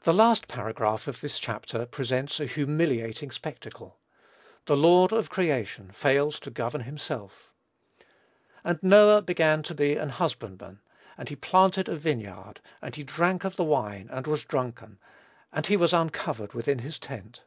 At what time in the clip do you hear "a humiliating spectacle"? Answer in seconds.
2.40-4.00